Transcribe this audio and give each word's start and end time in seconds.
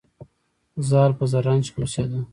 زال 0.89 1.11
په 1.17 1.23
زرنج 1.31 1.65
کې 1.73 1.79
اوسیده 1.81 2.19